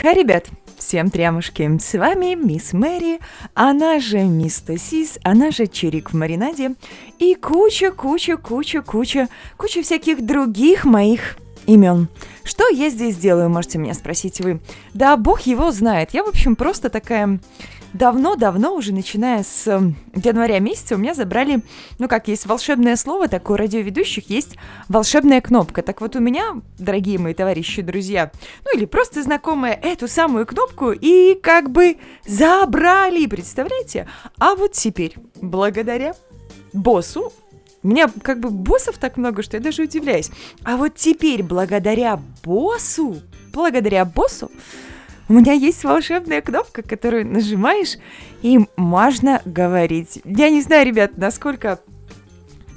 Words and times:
Хай, 0.00 0.14
ребят! 0.14 0.48
Всем 0.78 1.10
трямушки! 1.10 1.78
С 1.78 1.92
вами 1.92 2.34
мисс 2.34 2.72
Мэри, 2.72 3.20
она 3.52 4.00
же 4.00 4.20
мисс 4.20 4.62
Тосис, 4.62 5.18
она 5.24 5.50
же 5.50 5.66
Чирик 5.66 6.12
в 6.12 6.16
маринаде 6.16 6.74
и 7.18 7.34
куча, 7.34 7.90
куча, 7.90 8.38
куча, 8.38 8.80
куча, 8.80 9.28
куча 9.58 9.82
всяких 9.82 10.24
других 10.24 10.86
моих 10.86 11.36
имен. 11.66 12.08
Что 12.44 12.66
я 12.70 12.88
здесь 12.88 13.16
делаю, 13.16 13.50
можете 13.50 13.76
меня 13.76 13.92
спросить 13.92 14.40
вы? 14.40 14.60
Да 14.94 15.18
бог 15.18 15.42
его 15.42 15.70
знает. 15.70 16.14
Я, 16.14 16.24
в 16.24 16.28
общем, 16.28 16.56
просто 16.56 16.88
такая 16.88 17.38
давно-давно, 17.92 18.74
уже 18.74 18.92
начиная 18.92 19.42
с 19.42 19.66
эм, 19.66 19.96
января 20.14 20.58
месяца, 20.58 20.94
у 20.94 20.98
меня 20.98 21.14
забрали, 21.14 21.62
ну 21.98 22.08
как, 22.08 22.28
есть 22.28 22.46
волшебное 22.46 22.96
слово 22.96 23.28
такое, 23.28 23.56
у 23.56 23.58
радиоведущих 23.58 24.30
есть 24.30 24.56
волшебная 24.88 25.40
кнопка. 25.40 25.82
Так 25.82 26.00
вот 26.00 26.16
у 26.16 26.20
меня, 26.20 26.60
дорогие 26.78 27.18
мои 27.18 27.34
товарищи, 27.34 27.82
друзья, 27.82 28.30
ну 28.64 28.76
или 28.76 28.84
просто 28.84 29.22
знакомые, 29.22 29.74
эту 29.74 30.08
самую 30.08 30.46
кнопку 30.46 30.92
и 30.92 31.34
как 31.34 31.70
бы 31.70 31.96
забрали, 32.26 33.26
представляете? 33.26 34.08
А 34.38 34.54
вот 34.54 34.72
теперь, 34.72 35.14
благодаря 35.40 36.14
боссу, 36.72 37.32
у 37.82 37.88
меня 37.88 38.10
как 38.22 38.40
бы 38.40 38.50
боссов 38.50 38.98
так 38.98 39.16
много, 39.16 39.42
что 39.42 39.56
я 39.56 39.62
даже 39.62 39.82
удивляюсь. 39.82 40.30
А 40.64 40.76
вот 40.76 40.96
теперь, 40.96 41.42
благодаря 41.42 42.20
боссу, 42.42 43.16
благодаря 43.52 44.04
боссу, 44.04 44.50
у 45.30 45.32
меня 45.32 45.52
есть 45.52 45.84
волшебная 45.84 46.42
кнопка, 46.42 46.82
которую 46.82 47.24
нажимаешь, 47.24 47.98
и 48.42 48.58
можно 48.76 49.40
говорить. 49.44 50.20
Я 50.24 50.50
не 50.50 50.60
знаю, 50.60 50.84
ребят, 50.84 51.12
насколько 51.16 51.78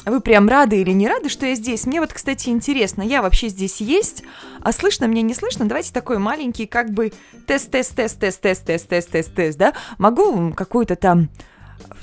вы 0.05 0.21
прям 0.21 0.47
рады 0.47 0.79
или 0.79 0.91
не 0.91 1.07
рады, 1.07 1.29
что 1.29 1.47
я 1.47 1.55
здесь? 1.55 1.87
Мне 1.87 1.99
вот, 1.99 2.13
кстати, 2.13 2.49
интересно, 2.49 3.01
я 3.01 3.23
вообще 3.23 3.47
здесь 3.47 3.81
есть, 3.81 4.23
а 4.61 4.71
слышно 4.71 5.07
мне, 5.07 5.23
не 5.23 5.33
слышно? 5.33 5.65
Давайте 5.65 5.91
такой 5.93 6.19
маленький 6.19 6.67
как 6.67 6.91
бы 6.91 7.11
тест-тест-тест-тест-тест-тест-тест-тест, 7.47 9.57
да? 9.57 9.73
Могу 9.97 10.53
какую-то 10.53 10.95
там 10.95 11.29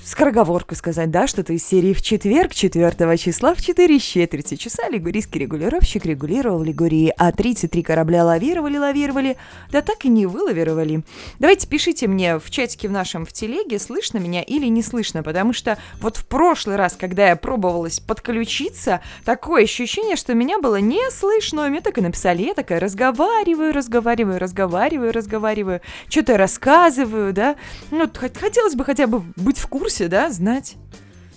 скороговорку 0.05 0.75
сказать, 0.75 1.11
да, 1.11 1.27
что-то 1.27 1.53
из 1.53 1.65
серии 1.65 1.93
в 1.93 2.03
четверг, 2.03 2.55
4 2.55 3.17
числа 3.17 3.55
в 3.55 3.63
4 3.63 3.99
четверти 3.99 4.57
часа 4.57 4.89
лигурийский 4.89 5.41
регулировщик 5.41 6.05
регулировал 6.05 6.63
Лигурии, 6.63 7.13
а 7.17 7.33
33 7.33 7.83
корабля 7.83 8.25
лавировали, 8.25 8.79
лавировали, 8.79 9.37
да 9.71 9.83
так 9.83 10.05
и 10.05 10.09
не 10.09 10.27
вылавировали. 10.27 11.03
Давайте 11.39 11.67
пишите 11.69 12.07
мне 12.07 12.39
в 12.39 12.51
чатике 12.51 12.89
в 12.89 12.93
нашем 12.93 13.27
в 13.27 13.33
телеге, 13.33 13.79
слышно 13.79 14.19
меня 14.19 14.43
или 14.43 14.67
не 14.67 14.83
слышно, 14.83 15.23
потому 15.23 15.53
что 15.53 15.79
вот 16.01 16.17
в 16.17 16.27
прошлый 16.27 16.77
раз, 16.77 16.97
когда 16.99 17.29
я 17.29 17.37
пробовалась 17.37 18.01
подключиться, 18.01 19.01
такое 19.25 19.65
ощущение, 19.65 20.17
что 20.17 20.35
меня 20.35 20.59
было 20.59 20.77
не 20.77 21.11
слышно, 21.11 21.69
мне 21.69 21.81
так 21.81 21.99
и 21.99 22.01
написали, 22.01 22.43
я 22.43 22.55
такая 22.55 22.81
разговариваю, 22.81 23.73
разговариваю, 23.73 24.39
разговариваю, 24.39 25.13
разговариваю, 25.13 25.81
что-то 26.09 26.37
рассказываю, 26.37 27.33
да, 27.33 27.57
ну, 27.91 28.11
хотелось 28.35 28.75
бы 28.75 28.85
хотя 28.85 29.07
бы 29.07 29.23
быть 29.37 29.59
в 29.59 29.67
курсе, 29.67 30.00
да, 30.09 30.31
знать. 30.31 30.77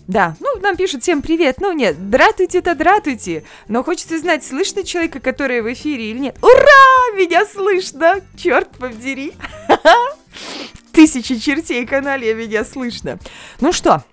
Да, 0.08 0.36
ну, 0.42 0.59
нам 0.59 0.75
пишут 0.75 1.03
всем 1.03 1.22
привет. 1.22 1.61
Ну, 1.61 1.72
нет, 1.72 2.09
дратуйте-то 2.09 2.75
дратуйте. 2.75 3.44
Но 3.67 3.83
хочется 3.83 4.20
знать, 4.20 4.44
слышно 4.44 4.83
человека, 4.83 5.20
который 5.20 5.61
в 5.61 5.72
эфире 5.72 6.11
или 6.11 6.20
нет. 6.20 6.38
Ура! 6.42 7.16
Меня 7.16 7.45
слышно! 7.45 8.20
Черт 8.36 8.70
побери! 8.78 9.33
Тысячи 10.92 11.38
чертей 11.39 11.86
канале 11.86 12.33
меня 12.33 12.66
слышно. 12.66 13.17
Ну 13.61 13.72
что? 13.72 14.03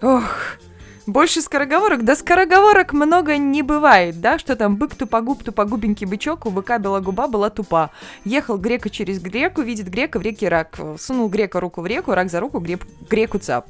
Ох, 0.00 0.56
больше 1.06 1.40
скороговорок? 1.40 2.04
Да 2.04 2.14
скороговорок 2.14 2.92
много 2.92 3.36
не 3.36 3.62
бывает, 3.62 4.20
да? 4.20 4.38
Что 4.38 4.56
там, 4.56 4.76
бык 4.76 4.94
тупогуб, 4.94 5.42
тупогубенький 5.42 6.06
бычок, 6.06 6.46
у 6.46 6.50
быка 6.50 6.78
бела 6.78 7.00
губа 7.00 7.28
была 7.28 7.50
тупа. 7.50 7.90
Ехал 8.24 8.58
грека 8.58 8.90
через 8.90 9.20
греку, 9.20 9.62
видит 9.62 9.88
грека 9.88 10.18
в 10.18 10.22
реке 10.22 10.48
рак. 10.48 10.78
Сунул 10.98 11.28
грека 11.28 11.60
руку 11.60 11.80
в 11.80 11.86
реку, 11.86 12.14
рак 12.14 12.30
за 12.30 12.40
руку, 12.40 12.60
грек, 12.60 12.86
греку 13.08 13.38
цап. 13.38 13.66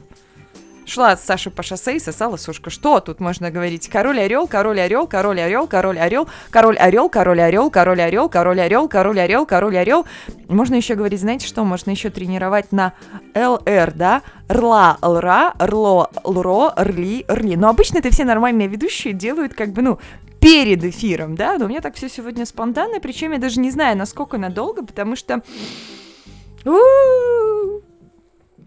Шла 0.91 1.17
Саша 1.17 1.53
по 1.53 1.63
шоссе 1.63 1.95
и 1.95 2.01
сосала 2.01 2.37
сушка. 2.37 2.69
Что 2.69 2.99
тут 2.99 3.21
можно 3.21 3.53
говорить? 3.53 3.89
Король 3.89 4.19
орел, 4.19 4.49
король 4.49 4.81
орел, 4.81 5.07
король 5.07 5.39
орел, 5.39 5.69
король 5.69 5.99
орел, 6.01 6.27
король 6.51 6.81
орел, 6.81 7.09
король 7.09 7.41
орел, 7.41 7.71
король 7.71 8.01
орел, 8.01 8.29
король 8.29 8.61
орел, 8.61 8.89
король 8.89 9.21
орел, 9.21 9.47
король 9.47 9.79
орел. 9.79 10.05
Можно 10.49 10.75
еще 10.75 10.97
говорить, 10.97 11.21
знаете 11.21 11.47
что? 11.47 11.63
Можно 11.63 11.93
еще 11.93 12.11
тренировать 12.11 12.73
на 12.73 12.95
ЛР, 13.37 13.93
да? 13.95 14.23
Рла, 14.49 14.99
лра, 15.01 15.55
рло, 15.61 16.11
лро, 16.25 16.73
рли, 16.77 17.25
рли. 17.29 17.55
Но 17.55 17.69
обычно 17.69 17.99
это 17.99 18.11
все 18.11 18.25
нормальные 18.25 18.67
ведущие 18.67 19.13
делают 19.13 19.55
как 19.55 19.69
бы, 19.69 19.83
ну, 19.83 20.01
перед 20.41 20.83
эфиром, 20.83 21.37
да? 21.37 21.57
Но 21.57 21.67
у 21.67 21.69
меня 21.69 21.83
так 21.83 21.95
все 21.95 22.09
сегодня 22.09 22.45
спонтанно, 22.45 22.99
причем 22.99 23.31
я 23.31 23.39
даже 23.39 23.61
не 23.61 23.71
знаю, 23.71 23.97
насколько 23.97 24.39
надолго, 24.39 24.85
потому 24.85 25.15
что... 25.15 25.41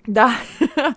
Да. 0.08 0.34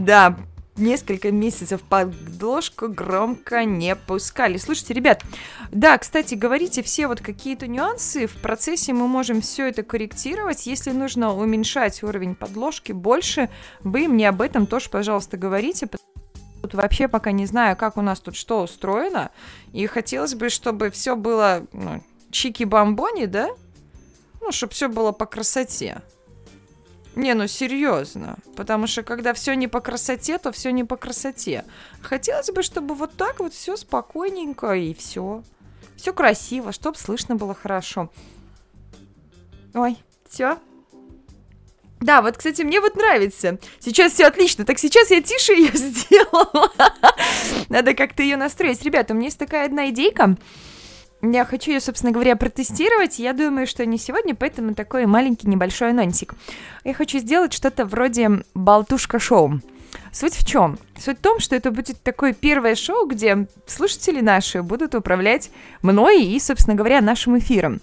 Да, 0.00 0.34
несколько 0.76 1.30
месяцев 1.30 1.82
подложку 1.82 2.88
громко 2.88 3.64
не 3.66 3.94
пускали. 3.94 4.56
Слушайте, 4.56 4.94
ребят, 4.94 5.22
да, 5.70 5.98
кстати, 5.98 6.34
говорите 6.34 6.82
все 6.82 7.06
вот 7.06 7.20
какие-то 7.20 7.66
нюансы. 7.66 8.26
В 8.26 8.36
процессе 8.36 8.94
мы 8.94 9.06
можем 9.08 9.42
все 9.42 9.68
это 9.68 9.82
корректировать. 9.82 10.66
Если 10.66 10.92
нужно 10.92 11.34
уменьшать 11.34 12.02
уровень 12.02 12.34
подложки 12.34 12.92
больше, 12.92 13.50
вы 13.80 14.08
мне 14.08 14.30
об 14.30 14.40
этом 14.40 14.66
тоже, 14.66 14.88
пожалуйста, 14.88 15.36
говорите. 15.36 15.86
Тут 16.62 16.72
вообще 16.72 17.08
пока 17.08 17.30
не 17.30 17.44
знаю, 17.44 17.76
как 17.76 17.98
у 17.98 18.00
нас 18.00 18.20
тут 18.20 18.36
что 18.36 18.62
устроено. 18.62 19.30
И 19.74 19.86
хотелось 19.86 20.34
бы, 20.34 20.48
чтобы 20.48 20.90
все 20.90 21.14
было 21.14 21.66
ну, 21.74 22.02
чики-бомбони, 22.30 23.26
да? 23.26 23.50
Ну, 24.40 24.50
чтобы 24.50 24.72
все 24.72 24.88
было 24.88 25.12
по 25.12 25.26
красоте. 25.26 26.00
Не, 27.16 27.34
ну 27.34 27.46
серьезно. 27.48 28.36
Потому 28.56 28.86
что 28.86 29.02
когда 29.02 29.34
все 29.34 29.54
не 29.54 29.68
по 29.68 29.80
красоте, 29.80 30.38
то 30.38 30.52
все 30.52 30.70
не 30.70 30.84
по 30.84 30.96
красоте. 30.96 31.64
Хотелось 32.02 32.50
бы, 32.50 32.62
чтобы 32.62 32.94
вот 32.94 33.14
так 33.14 33.40
вот 33.40 33.52
все 33.52 33.76
спокойненько 33.76 34.72
и 34.74 34.94
все. 34.94 35.42
Все 35.96 36.12
красиво, 36.12 36.72
чтобы 36.72 36.96
слышно 36.96 37.36
было 37.36 37.54
хорошо. 37.54 38.10
Ой, 39.74 39.96
все. 40.28 40.58
Да, 42.00 42.22
вот, 42.22 42.38
кстати, 42.38 42.62
мне 42.62 42.80
вот 42.80 42.96
нравится. 42.96 43.58
Сейчас 43.78 44.14
все 44.14 44.26
отлично. 44.26 44.64
Так 44.64 44.78
сейчас 44.78 45.10
я 45.10 45.20
тише 45.20 45.52
ее 45.52 45.70
сделала. 45.74 46.72
Надо 47.68 47.94
как-то 47.94 48.22
ее 48.22 48.36
настроить. 48.36 48.82
Ребята, 48.82 49.12
у 49.12 49.16
меня 49.16 49.26
есть 49.26 49.38
такая 49.38 49.66
одна 49.66 49.90
идейка. 49.90 50.36
Я 51.22 51.44
хочу 51.44 51.72
ее, 51.72 51.80
собственно 51.80 52.12
говоря, 52.12 52.34
протестировать. 52.34 53.18
Я 53.18 53.32
думаю, 53.32 53.66
что 53.66 53.84
не 53.84 53.98
сегодня, 53.98 54.34
поэтому 54.34 54.74
такой 54.74 55.06
маленький 55.06 55.48
небольшой 55.48 55.90
анонсик. 55.90 56.34
Я 56.84 56.94
хочу 56.94 57.18
сделать 57.18 57.52
что-то 57.52 57.84
вроде 57.84 58.42
болтушка-шоу. 58.54 59.60
Суть 60.12 60.34
в 60.34 60.46
чем? 60.46 60.78
Суть 60.98 61.18
в 61.18 61.22
том, 61.22 61.38
что 61.38 61.54
это 61.54 61.70
будет 61.70 62.02
такое 62.02 62.32
первое 62.32 62.74
шоу, 62.74 63.06
где 63.06 63.46
слушатели 63.66 64.20
наши 64.20 64.62
будут 64.62 64.94
управлять 64.94 65.50
мной 65.82 66.24
и, 66.24 66.40
собственно 66.40 66.76
говоря, 66.76 67.00
нашим 67.00 67.38
эфиром. 67.38 67.80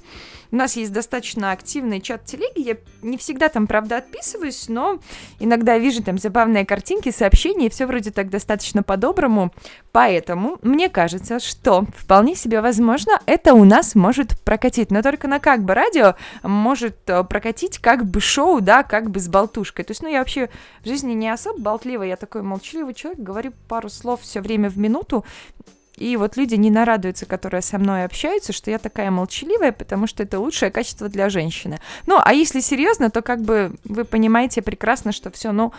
У 0.51 0.55
нас 0.55 0.75
есть 0.75 0.93
достаточно 0.93 1.51
активный 1.51 2.01
чат 2.01 2.25
телеги, 2.25 2.59
я 2.59 2.77
не 3.01 3.17
всегда 3.17 3.49
там, 3.49 3.67
правда, 3.67 3.97
отписываюсь, 3.97 4.69
но 4.69 4.99
иногда 5.39 5.77
вижу 5.77 6.03
там 6.03 6.17
забавные 6.17 6.65
картинки, 6.65 7.11
сообщения, 7.11 7.67
и 7.67 7.69
все 7.69 7.85
вроде 7.85 8.11
так 8.11 8.29
достаточно 8.29 8.83
по-доброму. 8.83 9.51
Поэтому 9.91 10.59
мне 10.61 10.89
кажется, 10.89 11.39
что 11.39 11.85
вполне 11.95 12.35
себе 12.35 12.61
возможно 12.61 13.19
это 13.25 13.53
у 13.53 13.63
нас 13.63 13.95
может 13.95 14.39
прокатить, 14.41 14.91
но 14.91 15.01
только 15.01 15.27
на 15.27 15.39
как 15.39 15.63
бы 15.63 15.73
радио 15.73 16.15
может 16.43 16.97
э, 17.09 17.23
прокатить 17.23 17.79
как 17.79 18.05
бы 18.05 18.21
шоу, 18.21 18.61
да, 18.61 18.83
как 18.83 19.09
бы 19.09 19.19
с 19.19 19.27
болтушкой. 19.27 19.85
То 19.85 19.91
есть, 19.91 20.03
ну, 20.03 20.09
я 20.09 20.19
вообще 20.19 20.49
в 20.83 20.87
жизни 20.87 21.13
не 21.13 21.29
особо 21.29 21.59
болтливая, 21.59 22.07
я 22.07 22.15
такой 22.15 22.41
молчаливый 22.41 22.93
человек, 22.93 23.19
говорю 23.19 23.53
пару 23.67 23.89
слов 23.89 24.21
все 24.21 24.41
время 24.41 24.69
в 24.69 24.77
минуту, 24.77 25.25
и 25.97 26.15
вот 26.15 26.37
люди 26.37 26.55
не 26.55 26.69
нарадуются, 26.69 27.25
которые 27.25 27.61
со 27.61 27.79
мной 27.79 28.05
общаются, 28.05 28.53
что 28.53 28.69
я 28.69 28.77
такая 28.77 29.09
молчаливая, 29.11 29.71
потому 29.71 30.07
что 30.07 30.23
это 30.23 30.39
лучшее 30.39 30.71
качество 30.71 31.09
для 31.09 31.29
женщины. 31.29 31.79
Ну, 32.05 32.19
а 32.23 32.33
если 32.33 32.59
серьезно, 32.59 33.09
то 33.09 33.21
как 33.21 33.41
бы 33.41 33.73
вы 33.83 34.05
понимаете 34.05 34.61
прекрасно, 34.61 35.11
что 35.11 35.31
все, 35.31 35.51
ну... 35.51 35.73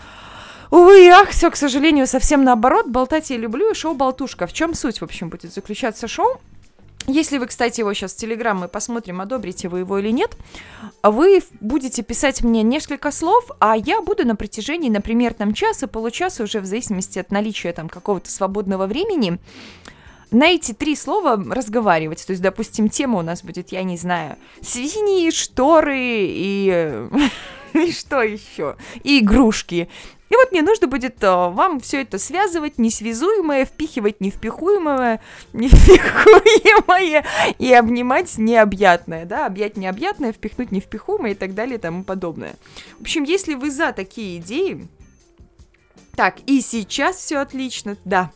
Увы, 0.71 1.09
ах, 1.09 1.31
все, 1.31 1.51
к 1.51 1.57
сожалению, 1.57 2.07
совсем 2.07 2.45
наоборот. 2.45 2.89
Болтать 2.89 3.31
я 3.31 3.39
люблю, 3.39 3.71
и 3.71 3.75
шоу 3.75 3.95
«Болтушка». 3.95 4.47
В 4.47 4.53
чем 4.53 4.75
суть, 4.75 5.01
в 5.01 5.05
общем, 5.05 5.31
будет 5.31 5.55
заключаться 5.55 6.07
шоу? 6.09 6.39
Если 7.07 7.39
вы, 7.39 7.47
кстати, 7.47 7.81
его 7.81 7.95
сейчас 7.95 8.13
в 8.13 8.17
Телеграм 8.17 8.59
мы 8.59 8.69
посмотрим, 8.69 9.23
одобрите 9.23 9.71
вы 9.71 9.79
его 9.79 9.99
или 9.99 10.11
нет, 10.11 10.37
вы 11.03 11.41
будете 11.61 12.03
писать 12.03 12.43
мне 12.43 12.63
несколько 12.63 13.11
слов, 13.13 13.51
а 13.61 13.79
я 13.79 14.03
буду 14.03 14.27
на 14.27 14.37
протяжении, 14.37 14.91
например, 14.91 15.33
там 15.33 15.55
часа, 15.55 15.87
получаса, 15.87 16.43
уже 16.43 16.61
в 16.61 16.67
зависимости 16.67 17.19
от 17.19 17.31
наличия 17.31 17.73
там 17.73 17.89
какого-то 17.89 18.31
свободного 18.31 18.87
времени, 18.87 19.39
на 20.31 20.49
эти 20.49 20.73
три 20.73 20.97
слова 20.97 21.37
разговаривать. 21.37 22.27
То 22.27 22.33
есть, 22.33 22.43
допустим, 22.43 22.89
тема 22.89 23.19
у 23.19 23.23
нас 23.23 23.43
будет, 23.43 23.73
я 23.73 23.83
не 23.83 23.97
знаю, 23.97 24.37
свиньи, 24.61 25.31
шторы 25.31 25.99
и 25.99 27.09
И 27.75 27.93
что 27.93 28.23
еще? 28.23 28.77
И 29.03 29.21
игрушки. 29.21 29.89
И 30.31 30.35
вот 30.35 30.53
мне 30.53 30.61
нужно 30.61 30.89
будет 30.89 31.25
а, 31.25 31.49
вам 31.49 31.81
все 31.81 32.03
это 32.03 32.19
связывать, 32.19 32.77
несвязуемое, 32.77 33.65
впихивать 33.65 34.21
невпихуемое, 34.21 35.23
невпихуемое 35.55 37.25
и 37.59 37.73
обнимать 37.73 38.37
необъятное, 38.37 39.25
да, 39.25 39.47
объять 39.47 39.79
необъятное, 39.79 40.33
впихнуть 40.33 40.71
невпихуемое 40.71 41.33
и 41.33 41.35
так 41.35 41.55
далее 41.55 41.77
и 41.77 41.81
тому 41.81 42.05
подобное. 42.05 42.57
В 42.99 43.03
общем, 43.03 43.25
если 43.25 43.55
вы 43.55 43.71
за 43.71 43.93
такие 43.93 44.39
идеи, 44.39 44.87
так, 46.15 46.41
и 46.47 46.61
сейчас 46.61 47.17
все 47.17 47.39
отлично, 47.39 47.97
да, 48.05 48.31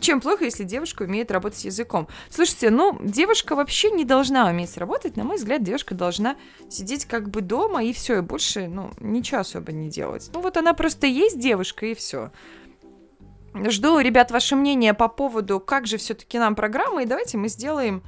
чем 0.00 0.20
плохо, 0.20 0.44
если 0.44 0.64
девушка 0.64 1.02
умеет 1.02 1.30
работать 1.30 1.58
с 1.58 1.64
языком? 1.64 2.08
Слушайте, 2.30 2.70
ну, 2.70 2.98
девушка 3.02 3.56
вообще 3.56 3.90
не 3.90 4.04
должна 4.04 4.46
уметь 4.48 4.76
работать. 4.76 5.16
На 5.16 5.24
мой 5.24 5.36
взгляд, 5.36 5.62
девушка 5.62 5.94
должна 5.94 6.36
сидеть 6.68 7.06
как 7.06 7.30
бы 7.30 7.40
дома 7.40 7.82
и 7.84 7.92
все, 7.92 8.18
и 8.18 8.20
больше, 8.20 8.68
ну, 8.68 8.90
ничего 9.00 9.40
особо 9.40 9.72
не 9.72 9.88
делать. 9.88 10.30
Ну, 10.32 10.40
вот 10.40 10.56
она 10.56 10.74
просто 10.74 11.06
есть 11.06 11.38
девушка, 11.38 11.86
и 11.86 11.94
все. 11.94 12.30
Жду, 13.54 14.00
ребят, 14.00 14.30
ваше 14.30 14.56
мнение 14.56 14.94
по 14.94 15.08
поводу, 15.08 15.60
как 15.60 15.86
же 15.86 15.96
все-таки 15.96 16.38
нам 16.38 16.56
программа, 16.56 17.02
и 17.02 17.06
давайте 17.06 17.38
мы 17.38 17.48
сделаем 17.48 18.02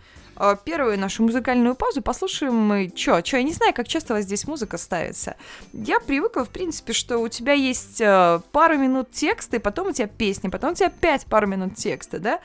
первую 0.65 0.99
нашу 0.99 1.23
музыкальную 1.23 1.75
паузу, 1.75 2.03
послушаем 2.03 2.55
мы, 2.55 2.89
чё, 2.89 3.21
чё, 3.21 3.39
я 3.39 3.43
не 3.43 3.53
знаю, 3.53 3.75
как 3.75 3.89
часто 3.89 4.13
у 4.13 4.17
вас 4.17 4.25
здесь 4.25 4.47
музыка 4.47 4.79
ставится. 4.79 5.37
Я 5.73 6.01
привыкла, 6.01 6.45
в 6.45 6.51
принципе, 6.51 6.93
что 6.93 7.19
у 7.19 7.29
тебя 7.29 7.53
есть 7.53 8.01
э, 8.01 8.41
пару 8.53 8.77
минут 8.77 9.11
текста, 9.11 9.57
и 9.57 9.61
потом 9.61 9.89
у 9.89 9.93
тебя 9.93 10.07
песня, 10.07 10.51
потом 10.51 10.73
у 10.73 10.75
тебя 10.75 10.89
опять 10.89 11.27
пару 11.27 11.47
минут 11.47 11.77
текста, 11.77 12.19
да? 12.19 12.41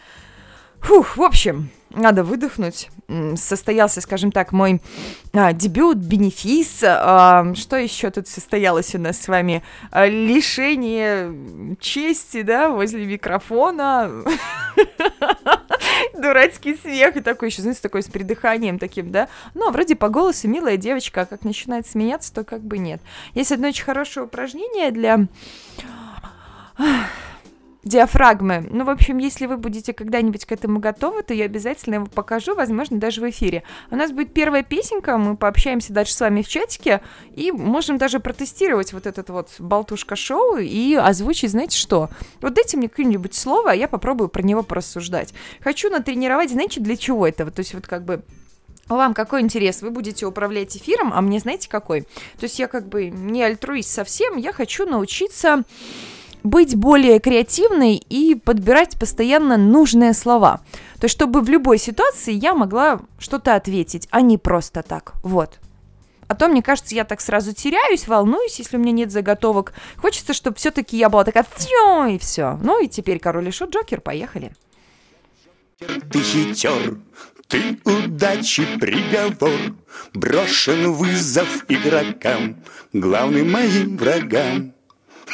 Фух, 0.81 1.15
в 1.15 1.21
общем, 1.21 1.69
надо 1.91 2.23
выдохнуть. 2.23 2.89
Состоялся, 3.35 4.01
скажем 4.01 4.31
так, 4.31 4.51
мой 4.51 4.81
а, 5.31 5.53
дебют, 5.53 5.97
бенефис. 5.97 6.81
А, 6.83 7.53
что 7.55 7.75
еще 7.75 8.09
тут 8.09 8.27
состоялось 8.27 8.95
у 8.95 8.97
нас 8.97 9.21
с 9.21 9.27
вами? 9.27 9.63
А, 9.91 10.07
лишение 10.07 11.77
чести, 11.79 12.41
да, 12.41 12.69
возле 12.69 13.05
микрофона. 13.05 14.09
Дурацкий 16.13 16.75
смех 16.75 17.18
и 17.18 17.21
такой 17.21 17.50
еще, 17.50 17.62
знаете, 17.62 17.81
такой 17.81 18.03
с 18.03 18.07
придыханием 18.07 18.80
таким, 18.80 19.12
да. 19.12 19.27
Ну, 19.53 19.71
вроде 19.71 19.95
по 19.95 20.09
голосу 20.09 20.48
милая 20.48 20.77
девочка, 20.77 21.21
а 21.21 21.25
как 21.25 21.44
начинает 21.44 21.88
смеяться, 21.88 22.33
то 22.33 22.44
как 22.44 22.62
бы 22.62 22.77
нет. 22.77 23.01
Есть 23.33 23.51
одно 23.51 23.68
очень 23.69 23.83
хорошее 23.83 24.25
упражнение 24.25 24.92
для 24.92 25.27
диафрагмы. 27.83 28.68
Ну, 28.69 28.86
в 28.86 28.89
общем, 28.89 29.18
если 29.18 29.48
вы 29.48 29.57
будете 29.57 29.94
когда-нибудь 29.94 30.45
к 30.45 30.51
этому 30.51 30.80
готовы, 30.80 31.24
то 31.24 31.33
я 31.33 31.45
обязательно 31.45 31.95
его 31.95 32.06
покажу, 32.06 32.54
возможно, 32.56 33.00
даже 33.00 33.22
в 33.22 33.30
эфире. 33.30 33.63
У 33.89 33.95
нас 33.95 34.12
будет 34.12 34.33
первая 34.33 34.63
песенка, 34.63 35.18
мы 35.18 35.36
пообщаемся 35.36 35.92
дальше 35.92 36.13
с 36.13 36.19
вами 36.19 36.44
в 36.44 36.48
чатике, 36.48 37.01
и 37.36 37.51
можем 37.51 37.98
даже 37.98 38.19
протестировать 38.19 38.94
вот 38.94 39.07
этот 39.07 39.30
вот 39.30 39.50
болтушка-шоу 39.57 40.57
и 40.57 40.95
озвучить, 40.95 41.51
знаете 41.51 41.78
что? 41.78 42.10
Вот 42.42 42.54
дайте 42.54 42.78
мне 42.78 42.88
какое-нибудь 42.88 43.33
слово, 43.33 43.72
а 43.72 43.75
я 43.75 43.88
попробую 43.88 44.30
про 44.30 44.44
него 44.44 44.62
порассуждать. 44.62 45.34
Хочу 45.62 45.89
натренировать, 45.89 46.51
знаете, 46.51 46.81
для 46.81 46.95
чего 46.95 47.27
этого? 47.27 47.50
То 47.50 47.62
есть 47.62 47.74
вот 47.74 47.88
как 47.88 48.04
бы 48.06 48.22
вам 48.88 49.13
какой 49.13 49.42
интерес? 49.42 49.81
Вы 49.81 49.89
будете 49.89 50.25
управлять 50.25 50.75
эфиром, 50.75 51.12
а 51.13 51.22
мне 51.22 51.39
знаете 51.39 51.69
какой? 51.69 52.01
То 52.01 52.44
есть 52.44 52.60
я 52.60 52.68
как 52.68 52.88
бы 52.88 53.10
не 53.10 53.42
альтруист 53.42 53.89
совсем, 53.89 54.38
я 54.38 54.54
хочу 54.54 54.86
научиться 54.86 55.63
быть 56.43 56.75
более 56.75 57.19
креативной 57.19 57.95
и 57.95 58.35
подбирать 58.35 58.97
постоянно 58.99 59.57
нужные 59.57 60.13
слова. 60.13 60.61
То 60.99 61.05
есть, 61.05 61.15
чтобы 61.15 61.41
в 61.41 61.49
любой 61.49 61.77
ситуации 61.77 62.33
я 62.33 62.53
могла 62.53 63.01
что-то 63.19 63.55
ответить, 63.55 64.07
а 64.11 64.21
не 64.21 64.38
просто 64.38 64.83
так. 64.83 65.13
Вот. 65.23 65.59
А 66.27 66.35
то, 66.35 66.47
мне 66.47 66.63
кажется, 66.63 66.95
я 66.95 67.03
так 67.03 67.19
сразу 67.19 67.53
теряюсь, 67.53 68.07
волнуюсь, 68.07 68.57
если 68.57 68.77
у 68.77 68.79
меня 68.79 68.93
нет 68.93 69.11
заготовок. 69.11 69.73
Хочется, 69.97 70.33
чтобы 70.33 70.55
все-таки 70.55 70.95
я 70.95 71.09
была 71.09 71.25
такая, 71.25 71.45
и 72.07 72.17
все. 72.17 72.57
Ну 72.63 72.81
и 72.81 72.88
теперь 72.88 73.19
король 73.19 73.49
и 73.49 73.51
шут, 73.51 73.73
Джокер, 73.73 73.99
поехали. 73.99 74.53
Ты 75.77 76.19
хитер, 76.19 76.99
ты 77.47 77.77
удачи 77.83 78.65
приговор, 78.79 79.75
Брошен 80.13 80.93
вызов 80.93 81.65
игрокам, 81.67 82.63
главным 82.93 83.51
моим 83.51 83.97
врагам. 83.97 84.73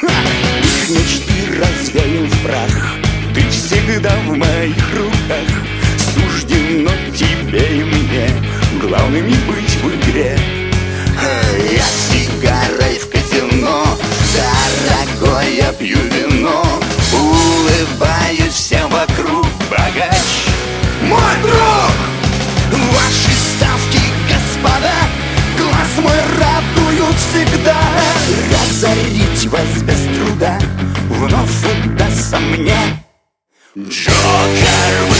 Их 0.02 0.90
мечты 0.90 1.58
развеян 1.58 2.26
в 2.26 2.42
прах 2.42 2.94
Ты 3.34 3.48
всегда 3.50 4.14
в 4.26 4.36
моих 4.36 4.94
руках. 4.94 5.48
Суждено 6.14 6.90
тебе 7.16 7.80
и 7.80 7.84
мне 7.84 8.30
Главными 8.80 9.34
быть 9.48 9.74
в 9.82 9.88
игре. 9.88 10.38
Я 11.72 11.82
сигарой 11.82 12.98
в 12.98 13.10
казино 13.10 13.84
Дорогой 14.34 15.56
я 15.56 15.72
пью 15.72 15.98
вино. 15.98 16.62
Улыбаюсь 17.12 18.52
всем 18.52 18.88
вокруг 18.90 19.46
Богач. 19.68 20.46
Мой 21.02 21.34
друг 21.42 22.08
Ваши 22.92 23.32
ставки, 23.56 24.00
господа 24.28 24.94
Глаз 25.56 25.98
мой 26.00 26.20
радуют 26.38 27.16
всегда. 27.16 27.76
Разорить 28.52 29.27
вас 29.48 29.82
без 29.82 30.16
труда 30.16 30.56
Вновь 31.08 31.64
удастся 31.84 32.38
мне. 32.38 32.78
Джокер 33.76 35.04
в 35.08 35.12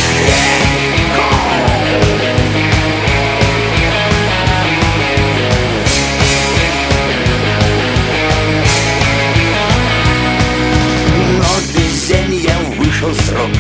везенья 11.74 12.56
вышел 12.76 13.12
срок 13.14 13.50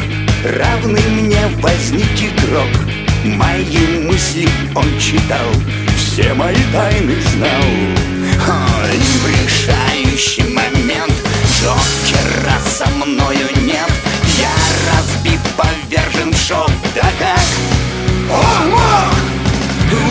Равный 0.44 1.02
мне 1.10 1.40
возник 1.60 2.16
игрок. 2.16 2.68
Мои 3.24 4.06
мысли 4.06 4.48
он 4.74 4.86
читал 4.98 5.46
Все 5.96 6.32
мои 6.34 6.56
тайны 6.72 7.14
знал. 7.32 7.62
И 8.92 9.00
в 9.00 9.26
решающий 10.18 10.42
момент. 10.52 11.12
Джокера 11.60 12.58
со 12.66 12.86
мною 12.90 13.48
нет 13.62 13.90
Я 14.36 14.50
разбит, 14.92 15.40
повержен 15.56 16.32
в 16.32 16.36
шок. 16.36 16.70
Да 16.94 17.08
как? 17.18 17.40
Он? 18.30 18.72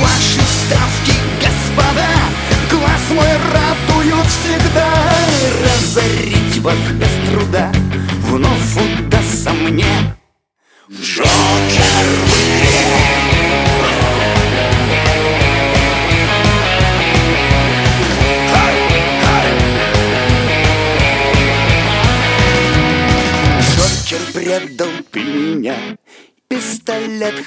Ваши 0.02 0.42
ставки, 0.42 1.17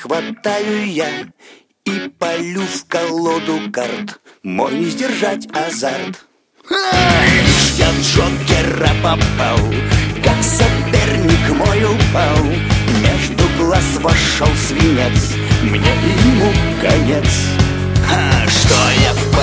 хватаю 0.01 0.91
я 0.91 1.09
И 1.85 2.09
полю 2.19 2.63
в 2.63 2.87
колоду 2.87 3.71
карт. 3.73 4.21
Мой 4.43 4.75
не 4.75 4.87
сдержать 4.87 5.47
азарт. 5.53 6.25
Я 7.77 7.91
Джокера 8.03 8.93
попал 9.03 9.59
Как 10.23 10.43
соперник 10.43 11.49
мой 11.57 11.85
упал. 11.85 12.45
Между 13.03 13.45
глаз 13.59 13.99
вошел 14.01 14.55
свинец 14.69 15.35
Мне 15.63 15.81
и 15.81 16.29
ему 16.29 16.53
конец. 16.81 17.29
А, 18.11 18.49
Что 18.49 18.75
я 19.03 19.13
в 19.15 19.35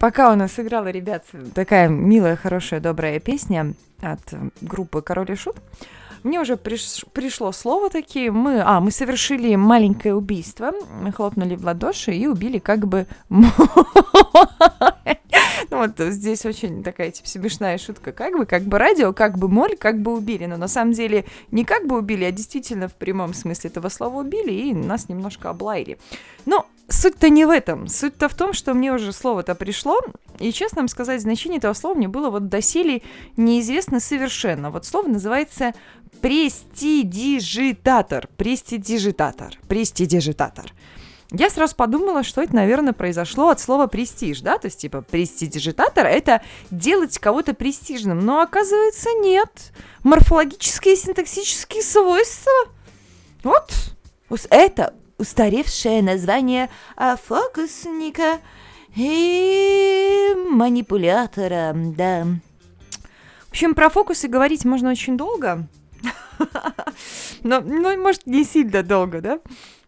Пока 0.00 0.32
у 0.32 0.34
нас 0.34 0.58
играла, 0.58 0.88
ребят, 0.88 1.26
такая 1.54 1.88
милая, 1.88 2.34
хорошая, 2.34 2.80
добрая 2.80 3.20
песня 3.20 3.74
от 4.00 4.20
группы 4.62 5.02
Король 5.02 5.32
и 5.32 5.34
Шут, 5.34 5.56
мне 6.22 6.40
уже 6.40 6.56
приш, 6.56 7.04
пришло 7.12 7.52
слово 7.52 7.90
такие. 7.90 8.30
Мы, 8.30 8.62
а, 8.62 8.80
мы 8.80 8.92
совершили 8.92 9.54
маленькое 9.56 10.14
убийство, 10.14 10.72
мы 11.02 11.12
хлопнули 11.12 11.54
в 11.54 11.66
ладоши 11.66 12.12
и 12.12 12.26
убили 12.26 12.58
как 12.58 12.86
бы... 12.86 13.06
Ну 15.70 15.76
вот 15.76 15.92
здесь 15.98 16.44
очень 16.46 16.82
такая 16.82 17.12
типа 17.12 17.28
смешная 17.28 17.78
шутка. 17.78 18.10
Как 18.10 18.36
бы, 18.36 18.44
как 18.44 18.62
бы 18.62 18.76
радио, 18.76 19.12
как 19.12 19.38
бы 19.38 19.48
моль, 19.48 19.76
как 19.76 20.00
бы 20.02 20.12
убили. 20.14 20.46
Но 20.46 20.56
на 20.56 20.66
самом 20.66 20.92
деле 20.92 21.26
не 21.52 21.64
как 21.64 21.86
бы 21.86 21.98
убили, 21.98 22.24
а 22.24 22.32
действительно 22.32 22.88
в 22.88 22.94
прямом 22.94 23.34
смысле 23.34 23.70
этого 23.70 23.88
слова 23.88 24.20
убили 24.20 24.52
и 24.52 24.74
нас 24.74 25.08
немножко 25.08 25.50
облаяли. 25.50 25.98
Но 26.44 26.66
суть-то 26.90 27.30
не 27.30 27.46
в 27.46 27.50
этом. 27.50 27.88
Суть-то 27.88 28.28
в 28.28 28.34
том, 28.34 28.52
что 28.52 28.74
мне 28.74 28.92
уже 28.92 29.12
слово-то 29.12 29.54
пришло, 29.54 30.00
и, 30.38 30.52
честно 30.52 30.82
вам 30.82 30.88
сказать, 30.88 31.22
значение 31.22 31.58
этого 31.58 31.72
слова 31.72 31.94
мне 31.94 32.08
было 32.08 32.30
вот 32.30 32.48
доселе 32.48 33.02
неизвестно 33.36 34.00
совершенно. 34.00 34.70
Вот 34.70 34.84
слово 34.84 35.08
называется 35.08 35.72
престидижитатор. 36.20 38.28
Престидижитатор. 38.36 39.58
Престидижитатор. 39.68 40.72
Я 41.32 41.48
сразу 41.48 41.76
подумала, 41.76 42.24
что 42.24 42.42
это, 42.42 42.56
наверное, 42.56 42.92
произошло 42.92 43.50
от 43.50 43.60
слова 43.60 43.86
престиж, 43.86 44.40
да, 44.40 44.58
то 44.58 44.66
есть, 44.66 44.80
типа, 44.80 45.02
престидижитатор— 45.02 46.04
это 46.08 46.42
делать 46.72 47.18
кого-то 47.18 47.54
престижным, 47.54 48.18
но, 48.18 48.40
оказывается, 48.40 49.10
нет. 49.20 49.72
Морфологические 50.02 50.94
и 50.94 50.96
синтаксические 50.96 51.84
свойства. 51.84 52.50
Вот, 53.44 53.72
это 54.50 54.92
устаревшее 55.20 56.02
название 56.02 56.70
фокусника 56.96 58.40
и 58.96 60.34
манипулятора, 60.50 61.72
да. 61.74 62.26
В 63.46 63.50
общем, 63.50 63.74
про 63.74 63.90
фокусы 63.90 64.28
говорить 64.28 64.64
можно 64.64 64.90
очень 64.90 65.16
долго, 65.16 65.68
но, 67.42 67.60
ну, 67.60 68.00
может, 68.00 68.26
не 68.26 68.44
сильно 68.44 68.82
долго, 68.82 69.20
да? 69.20 69.40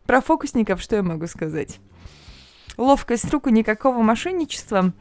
Про 0.07 0.21
фокусников 0.21 0.83
что 0.83 0.97
я 0.97 1.03
могу 1.03 1.27
сказать? 1.27 1.79
Ловкость 2.77 3.31
рук 3.33 3.47
и 3.49 3.53
никакого 3.53 4.03
мошенничества. 4.03 4.93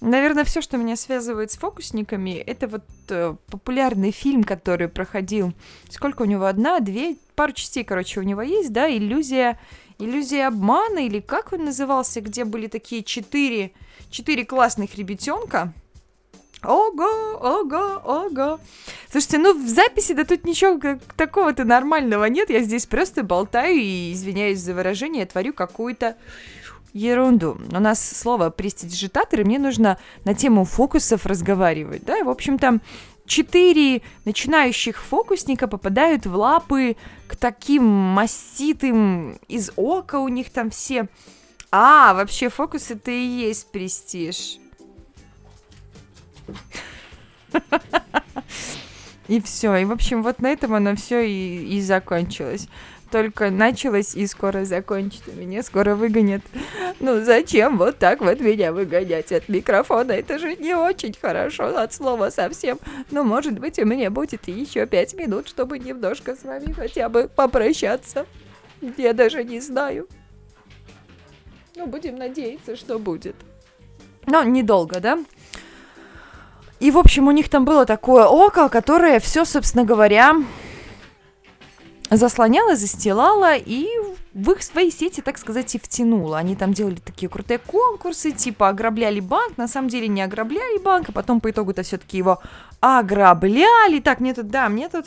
Наверное, 0.00 0.44
все, 0.44 0.62
что 0.62 0.78
меня 0.78 0.96
связывает 0.96 1.52
с 1.52 1.58
фокусниками, 1.58 2.30
это 2.30 2.68
вот 2.68 2.84
э, 3.10 3.34
популярный 3.48 4.12
фильм, 4.12 4.44
который 4.44 4.88
проходил. 4.88 5.52
Сколько 5.90 6.22
у 6.22 6.24
него? 6.24 6.46
Одна, 6.46 6.80
две, 6.80 7.16
пару 7.40 7.54
частей, 7.54 7.84
короче, 7.84 8.20
у 8.20 8.22
него 8.22 8.42
есть, 8.42 8.70
да? 8.70 8.86
Иллюзия, 8.94 9.58
иллюзия 9.98 10.48
обмана 10.48 10.98
или 10.98 11.20
как 11.20 11.54
он 11.54 11.64
назывался, 11.64 12.20
где 12.20 12.44
были 12.44 12.66
такие 12.66 13.02
четыре, 13.02 13.72
четыре 14.10 14.44
классных 14.44 14.94
ребятенка. 14.96 15.72
Ого, 16.62 17.38
ого, 17.40 18.02
ого. 18.04 18.60
Слушайте, 19.10 19.38
ну 19.38 19.54
в 19.54 19.66
записи 19.66 20.12
да 20.12 20.24
тут 20.24 20.44
ничего 20.44 20.98
такого-то 21.16 21.64
нормального 21.64 22.26
нет. 22.26 22.50
Я 22.50 22.60
здесь 22.60 22.84
просто 22.84 23.22
болтаю 23.22 23.74
и, 23.74 24.12
извиняюсь 24.12 24.58
за 24.58 24.74
выражение, 24.74 25.24
творю 25.24 25.54
какую-то 25.54 26.16
ерунду. 26.92 27.58
У 27.70 27.80
нас 27.80 28.00
слово 28.00 28.50
престидижитатор, 28.50 29.40
и 29.40 29.44
мне 29.44 29.58
нужно 29.58 29.98
на 30.24 30.34
тему 30.34 30.64
фокусов 30.64 31.26
разговаривать, 31.26 32.04
да, 32.04 32.18
и, 32.18 32.22
в 32.22 32.28
общем-то, 32.28 32.80
четыре 33.26 34.02
начинающих 34.24 35.00
фокусника 35.00 35.68
попадают 35.68 36.26
в 36.26 36.34
лапы 36.34 36.96
к 37.28 37.36
таким 37.36 37.84
маститым 37.84 39.38
из 39.48 39.70
ока 39.76 40.18
у 40.18 40.28
них 40.28 40.50
там 40.50 40.70
все. 40.70 41.08
А, 41.70 42.14
вообще 42.14 42.48
фокус 42.48 42.90
это 42.90 43.10
и 43.12 43.22
есть 43.22 43.70
престиж. 43.70 44.58
И 49.28 49.40
все. 49.40 49.76
И, 49.76 49.84
в 49.84 49.92
общем, 49.92 50.24
вот 50.24 50.40
на 50.42 50.48
этом 50.48 50.74
оно 50.74 50.96
все 50.96 51.24
и, 51.24 51.76
и 51.76 51.80
закончилось. 51.80 52.66
Только 53.10 53.50
началось 53.50 54.14
и 54.14 54.26
скоро 54.26 54.64
закончится. 54.64 55.32
Меня 55.32 55.62
скоро 55.62 55.96
выгонят. 55.96 56.42
Ну 57.00 57.24
зачем 57.24 57.76
вот 57.76 57.98
так 57.98 58.20
вот 58.20 58.40
меня 58.40 58.72
выгонять 58.72 59.32
от 59.32 59.48
микрофона? 59.48 60.12
Это 60.12 60.38
же 60.38 60.54
не 60.56 60.74
очень 60.74 61.14
хорошо 61.20 61.76
от 61.76 61.92
слова 61.92 62.30
совсем. 62.30 62.78
Но 63.10 63.24
может 63.24 63.58
быть 63.58 63.78
у 63.80 63.84
меня 63.84 64.10
будет 64.10 64.46
еще 64.46 64.86
пять 64.86 65.14
минут, 65.14 65.48
чтобы 65.48 65.78
немножко 65.78 66.36
с 66.36 66.44
вами 66.44 66.72
хотя 66.72 67.08
бы 67.08 67.28
попрощаться. 67.28 68.26
Я 68.96 69.12
даже 69.12 69.42
не 69.42 69.60
знаю. 69.60 70.08
Ну, 71.74 71.86
будем 71.86 72.16
надеяться, 72.16 72.76
что 72.76 72.98
будет. 72.98 73.34
Но 74.26 74.42
недолго, 74.44 75.00
да? 75.00 75.18
И, 76.78 76.90
в 76.90 76.98
общем, 76.98 77.28
у 77.28 77.30
них 77.30 77.48
там 77.48 77.64
было 77.64 77.86
такое 77.86 78.24
око, 78.24 78.68
которое 78.68 79.18
все, 79.18 79.44
собственно 79.44 79.84
говоря, 79.84 80.34
заслоняло, 82.10 82.76
застилало 82.76 83.56
и 83.56 83.86
в 84.34 84.50
их 84.52 84.62
свои 84.62 84.90
сети, 84.90 85.20
так 85.20 85.38
сказать, 85.38 85.74
и 85.74 85.78
втянуло. 85.78 86.38
Они 86.38 86.56
там 86.56 86.72
делали 86.72 86.96
такие 86.96 87.28
крутые 87.28 87.58
конкурсы, 87.58 88.32
типа 88.32 88.68
ограбляли 88.68 89.20
банк, 89.20 89.56
на 89.56 89.68
самом 89.68 89.88
деле 89.88 90.08
не 90.08 90.22
ограбляли 90.22 90.78
банк, 90.78 91.08
а 91.08 91.12
потом 91.12 91.40
по 91.40 91.50
итогу-то 91.50 91.82
все-таки 91.82 92.18
его 92.18 92.40
ограбляли. 92.80 94.00
Так, 94.00 94.20
мне 94.20 94.34
тут, 94.34 94.48
да, 94.48 94.68
мне 94.68 94.88
тут... 94.88 95.06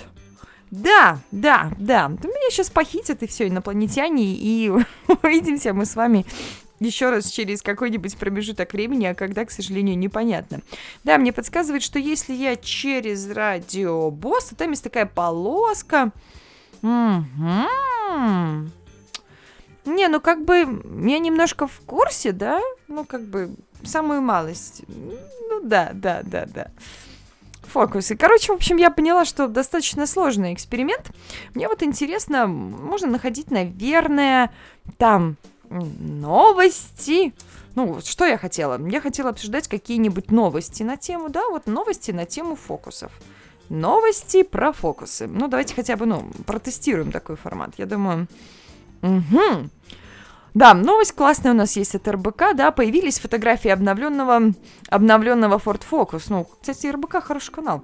Да, 0.72 1.19
да, 1.31 1.72
да. 1.77 2.07
Меня 2.07 2.50
сейчас 2.50 2.72
похитят 2.72 3.22
и 3.22 3.27
все, 3.27 3.48
инопланетяне, 3.48 4.33
и 4.33 4.72
увидимся 5.24 5.72
мы 5.72 5.86
с 5.86 5.95
вами 5.95 6.25
еще 6.79 7.10
раз 7.10 7.29
через 7.29 7.62
какой-нибудь 7.62 8.17
промежуток 8.17 8.74
времени, 8.74 9.05
а 9.05 9.15
когда, 9.15 9.45
к 9.45 9.51
сожалению, 9.51 9.98
непонятно. 9.98 10.62
Да, 11.03 11.17
мне 11.17 11.31
подсказывает, 11.31 11.83
что 11.83 12.00
если 12.00 12.33
я 12.33 12.55
через 12.55 13.29
радиобос, 13.29 14.45
то 14.45 14.55
там 14.55 14.72
есть 14.72 14.83
такая 14.83 15.05
полоска. 15.05 16.12
Не, 19.86 20.08
ну 20.08 20.22
как 20.22 20.46
бы 20.46 20.60
я 21.10 21.20
немножко 21.20 21.68
в 21.68 21.80
курсе, 21.82 22.32
да? 22.32 22.62
Ну 22.88 23.06
как 23.06 23.24
бы 23.24 23.56
самую 23.84 24.22
малость. 24.22 24.84
Ну 24.88 25.62
да, 25.63 25.92
да, 25.94 26.22
да, 26.24 26.46
да. 26.46 26.68
Фокусы. 27.63 28.16
Короче, 28.16 28.52
в 28.52 28.56
общем, 28.56 28.78
я 28.78 28.92
поняла, 28.92 29.25
что 29.25 29.48
достаточно 29.48 30.06
сложный 30.06 30.54
эксперимент. 30.54 31.12
Мне 31.56 31.68
вот 31.68 31.82
интересно, 31.82 32.46
можно 32.48 33.08
находить, 33.08 33.50
наверное, 33.50 34.54
там 34.98 35.38
новости. 35.70 37.34
Ну, 37.75 38.00
что 38.04 38.25
я 38.25 38.38
хотела? 38.38 38.80
Я 38.88 39.02
хотела 39.02 39.30
обсуждать 39.30 39.68
какие-нибудь 39.68 40.32
новости 40.32 40.84
на 40.84 40.98
тему, 40.98 41.30
да, 41.30 41.50
вот 41.50 41.66
новости 41.66 42.12
на 42.12 42.25
тему 42.25 42.56
фокусов. 42.56 43.12
Новости 43.74 44.44
про 44.44 44.72
фокусы. 44.72 45.25
Ну, 45.25 45.48
давайте 45.48 45.74
хотя 45.74 45.96
бы, 45.96 46.06
ну, 46.06 46.30
протестируем 46.46 47.12
такой 47.12 47.38
формат. 47.38 47.72
Я 47.77 47.88
думаю... 47.88 48.27
Угу. 49.01 49.70
Да, 50.53 50.75
новость 50.75 51.13
классная 51.13 51.53
у 51.53 51.56
нас 51.56 51.75
есть 51.75 51.96
от 51.96 52.08
РБК, 52.08 52.53
да, 52.53 52.72
появились 52.72 53.18
фотографии 53.18 53.72
обновленного, 53.72 54.53
обновленного 54.89 55.58
Ford 55.58 55.82
Focus. 55.89 56.25
Ну, 56.30 56.48
кстати, 56.62 56.86
РБК 56.86 57.24
хороший 57.24 57.51
канал. 57.51 57.82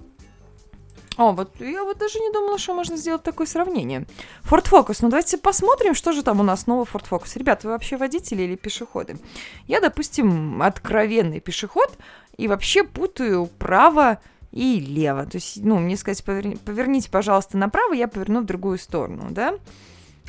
О, 1.17 1.31
вот 1.31 1.59
я 1.59 1.83
вот 1.83 1.97
даже 1.97 2.19
не 2.19 2.31
думала, 2.31 2.59
что 2.59 2.75
можно 2.75 2.95
сделать 2.95 3.23
такое 3.23 3.47
сравнение. 3.47 4.05
Ford 4.43 4.69
Focus. 4.69 4.99
Ну, 5.01 5.09
давайте 5.09 5.39
посмотрим, 5.39 5.95
что 5.95 6.11
же 6.11 6.21
там 6.21 6.39
у 6.39 6.43
нас 6.43 6.67
новый 6.67 6.85
Ford 6.85 7.05
Focus. 7.09 7.31
Ребята, 7.33 7.65
вы 7.65 7.73
вообще 7.73 7.97
водители 7.97 8.43
или 8.43 8.55
пешеходы? 8.55 9.17
Я, 9.65 9.81
допустим, 9.81 10.61
откровенный 10.61 11.39
пешеход 11.39 11.97
и 12.37 12.47
вообще 12.47 12.83
путаю 12.83 13.47
право 13.57 14.19
и 14.51 14.79
лево. 14.79 15.25
То 15.25 15.37
есть, 15.37 15.63
ну, 15.63 15.77
мне 15.79 15.97
сказать, 15.97 16.23
поверни, 16.23 16.55
поверните, 16.57 17.09
пожалуйста, 17.09 17.57
направо, 17.57 17.93
я 17.93 18.07
поверну 18.07 18.41
в 18.41 18.45
другую 18.45 18.77
сторону, 18.77 19.27
да? 19.29 19.55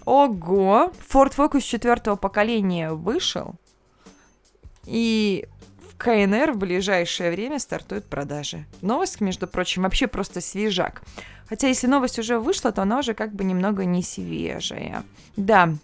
Ого! 0.04 0.92
Ford 1.12 1.34
Focus 1.34 1.60
четвертого 1.60 2.16
поколения 2.16 2.92
вышел. 2.92 3.54
И 4.86 5.46
КНР 5.98 6.52
в 6.52 6.56
ближайшее 6.56 7.30
время 7.30 7.58
стартует 7.58 8.06
продажи. 8.06 8.66
Новость, 8.80 9.20
между 9.20 9.46
прочим, 9.46 9.82
вообще 9.82 10.06
просто 10.06 10.40
свежак. 10.40 11.02
Хотя 11.46 11.68
если 11.68 11.86
новость 11.86 12.18
уже 12.18 12.38
вышла, 12.38 12.72
то 12.72 12.82
она 12.82 13.00
уже 13.00 13.12
как 13.12 13.34
бы 13.34 13.44
немного 13.44 13.84
не 13.84 14.02
свежая. 14.02 15.02
Да, 15.36 15.74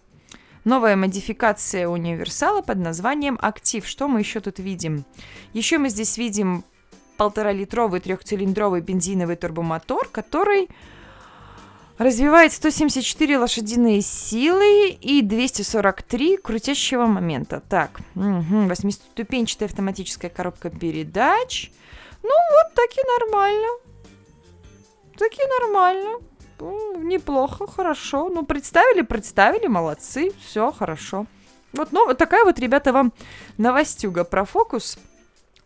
новая 0.64 0.96
модификация 0.96 1.86
универсала 1.88 2.62
под 2.62 2.78
названием 2.78 3.38
«Актив». 3.42 3.86
Что 3.86 4.08
мы 4.08 4.20
еще 4.20 4.40
тут 4.40 4.58
видим? 4.58 5.04
Еще 5.52 5.76
мы 5.76 5.90
здесь 5.90 6.16
видим 6.16 6.64
полтора-литровый 7.16 8.00
трехцилиндровый 8.00 8.80
бензиновый 8.80 9.36
турбомотор, 9.36 10.08
который 10.08 10.68
Развивает 11.98 12.52
174 12.52 13.38
лошадиные 13.38 14.02
силы 14.02 14.90
и 14.90 15.22
243 15.22 16.36
крутящего 16.36 17.06
момента. 17.06 17.62
Так, 17.70 18.00
угу, 18.14 18.66
восьмиступенчатая 18.68 19.68
автоматическая 19.68 20.30
коробка 20.30 20.68
передач. 20.68 21.70
Ну, 22.22 22.28
вот 22.28 22.74
таки 22.74 23.00
нормально. 23.18 23.68
Таки 25.16 25.40
нормально. 25.58 26.18
неплохо, 26.98 27.66
хорошо. 27.66 28.28
Ну, 28.28 28.44
представили, 28.44 29.00
представили, 29.00 29.66
молодцы. 29.66 30.32
Все 30.44 30.70
хорошо. 30.72 31.24
Вот, 31.72 31.92
ну, 31.92 32.04
вот 32.04 32.18
такая 32.18 32.44
вот, 32.44 32.58
ребята, 32.58 32.92
вам 32.92 33.14
новостюга 33.56 34.24
про 34.24 34.44
фокус. 34.44 34.98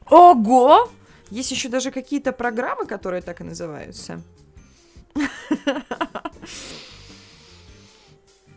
Ого! 0.09 0.88
Есть 1.31 1.51
еще 1.53 1.69
даже 1.69 1.91
какие-то 1.91 2.33
программы, 2.33 2.87
которые 2.87 3.23
так 3.23 3.41
и 3.41 3.45
называются. 3.45 4.21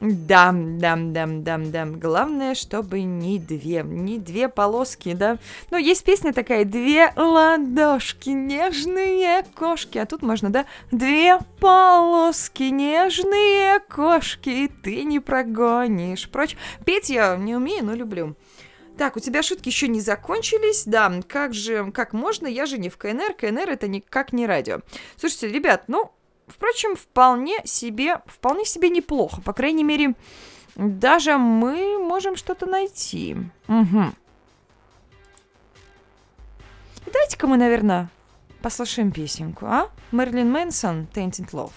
Да, 0.05 0.51
да, 0.53 0.97
да, 0.97 1.25
да, 1.27 1.57
да. 1.57 1.85
Главное, 1.85 2.55
чтобы 2.55 3.03
не 3.03 3.39
две, 3.39 3.83
не 3.85 4.19
две 4.19 4.49
полоски, 4.49 5.13
да. 5.13 5.37
Ну, 5.71 5.77
есть 5.77 6.03
песня 6.03 6.33
такая, 6.33 6.65
две 6.65 7.13
ладошки, 7.15 8.31
нежные 8.31 9.45
кошки. 9.55 9.97
А 9.97 10.05
тут 10.05 10.21
можно, 10.21 10.49
да, 10.49 10.65
две 10.91 11.39
полоски, 11.61 12.63
нежные 12.63 13.79
кошки, 13.79 14.69
ты 14.83 15.05
не 15.05 15.21
прогонишь. 15.21 16.29
Прочь. 16.29 16.57
Петь 16.83 17.09
я 17.09 17.37
не 17.37 17.55
умею, 17.55 17.85
но 17.85 17.93
люблю. 17.93 18.35
Так, 18.97 19.15
у 19.17 19.19
тебя 19.19 19.41
шутки 19.41 19.69
еще 19.69 19.87
не 19.87 20.01
закончились, 20.01 20.83
да, 20.85 21.11
как 21.27 21.53
же, 21.53 21.91
как 21.91 22.13
можно, 22.13 22.47
я 22.47 22.65
же 22.65 22.77
не 22.77 22.89
в 22.89 22.97
КНР, 22.97 23.33
КНР 23.33 23.69
это 23.69 23.87
никак 23.87 24.33
не 24.33 24.45
радио. 24.45 24.81
Слушайте, 25.17 25.49
ребят, 25.49 25.85
ну, 25.87 26.11
Впрочем, 26.47 26.95
вполне 26.95 27.61
себе, 27.65 28.21
вполне 28.25 28.65
себе 28.65 28.89
неплохо. 28.89 29.41
По 29.41 29.53
крайней 29.53 29.83
мере, 29.83 30.15
даже 30.75 31.37
мы 31.37 31.97
можем 31.97 32.35
что-то 32.35 32.65
найти. 32.65 33.37
Угу. 33.67 34.03
Дайте-ка 37.11 37.47
мы, 37.47 37.57
наверное, 37.57 38.09
послушаем 38.61 39.11
песенку, 39.11 39.65
а? 39.65 39.89
Мерлин 40.11 40.51
Мэнсон, 40.51 41.07
Tainted 41.13 41.51
Love. 41.51 41.71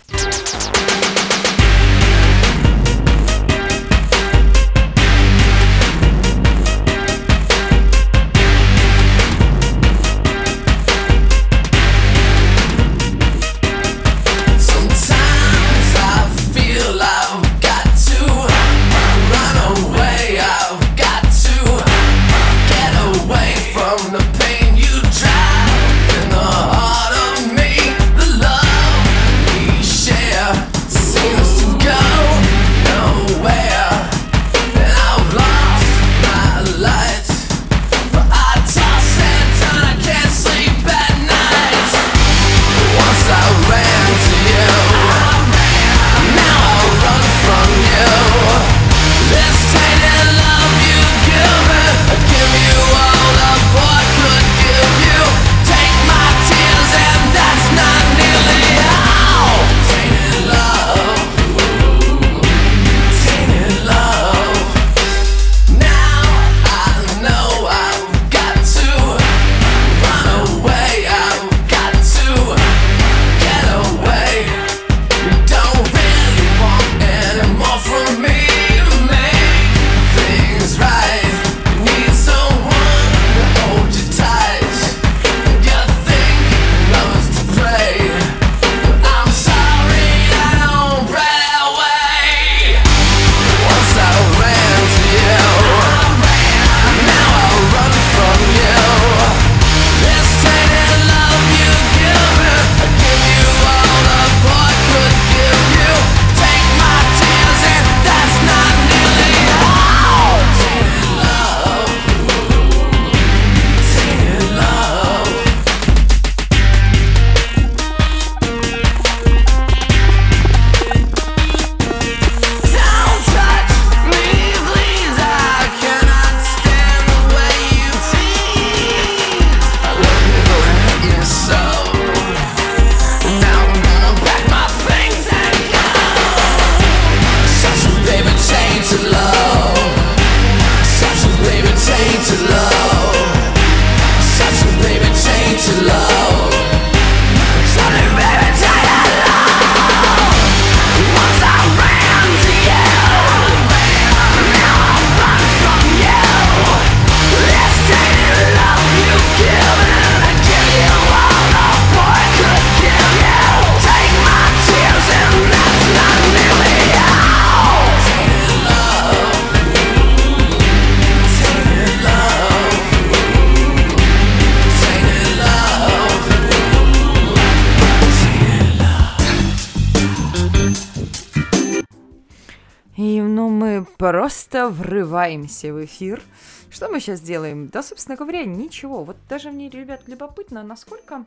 Просто 184.11 184.69
врываемся 184.69 185.75
в 185.75 185.85
эфир. 185.85 186.23
Что 186.71 186.89
мы 186.89 187.01
сейчас 187.01 187.21
делаем? 187.21 187.67
Да, 187.67 187.83
собственно 187.83 188.17
говоря, 188.17 188.45
ничего. 188.45 189.03
Вот 189.03 189.17
даже 189.29 189.51
мне, 189.51 189.69
ребят, 189.69 190.03
любопытно, 190.07 190.63
насколько 190.63 191.25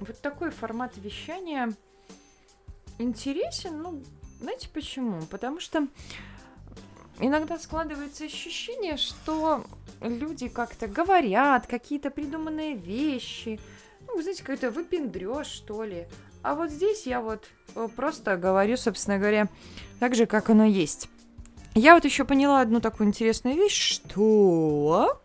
вот 0.00 0.18
такой 0.22 0.50
формат 0.50 0.96
вещания 0.96 1.74
интересен. 2.98 3.82
Ну, 3.82 4.02
знаете 4.40 4.70
почему? 4.72 5.20
Потому 5.26 5.60
что 5.60 5.88
иногда 7.18 7.58
складывается 7.58 8.24
ощущение, 8.24 8.96
что 8.96 9.66
люди 10.00 10.48
как-то 10.48 10.86
говорят 10.86 11.66
какие-то 11.66 12.10
придуманные 12.10 12.76
вещи. 12.76 13.60
Ну, 14.06 14.16
вы 14.16 14.22
знаете, 14.22 14.42
какой-то 14.42 14.70
выпендрёж, 14.70 15.46
что 15.46 15.84
ли. 15.84 16.06
А 16.42 16.54
вот 16.54 16.70
здесь 16.70 17.06
я 17.06 17.20
вот 17.20 17.44
э, 17.74 17.88
просто 17.94 18.38
говорю, 18.38 18.78
собственно 18.78 19.18
говоря, 19.18 19.48
так 20.00 20.14
же, 20.14 20.24
как 20.24 20.48
оно 20.48 20.64
есть. 20.64 21.10
Я 21.76 21.94
вот 21.94 22.06
еще 22.06 22.24
поняла 22.24 22.62
одну 22.62 22.80
такую 22.80 23.06
интересную 23.06 23.54
вещь, 23.54 23.78
что... 23.78 25.20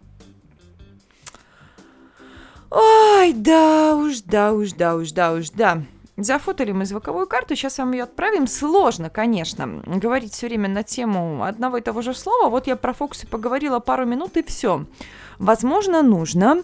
Ой, 2.69 3.31
да 3.31 3.95
уж, 3.95 4.19
да 4.23 4.51
уж, 4.51 4.73
да 4.73 4.95
уж, 4.95 5.13
да 5.13 5.31
уж, 5.31 5.49
да. 5.51 5.81
Зафотали 6.17 6.73
мы 6.73 6.85
звуковую 6.85 7.25
карту, 7.25 7.55
сейчас 7.55 7.77
вам 7.77 7.93
ее 7.93 8.03
отправим. 8.03 8.47
Сложно, 8.47 9.09
конечно, 9.09 9.81
говорить 9.85 10.33
все 10.33 10.47
время 10.47 10.67
на 10.67 10.83
тему 10.83 11.45
одного 11.45 11.77
и 11.77 11.81
того 11.81 12.01
же 12.01 12.13
слова. 12.13 12.49
Вот 12.49 12.67
я 12.67 12.75
про 12.75 12.91
фокусы 12.91 13.27
поговорила 13.27 13.79
пару 13.79 14.05
минут 14.05 14.35
и 14.35 14.43
все. 14.43 14.85
Возможно, 15.39 16.01
нужно 16.01 16.63